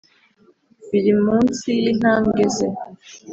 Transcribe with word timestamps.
biri 0.89 1.13
munsi 1.23 1.67
yintambwe, 1.81 2.41
ze 2.55 2.67